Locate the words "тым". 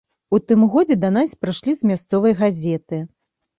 0.51-0.63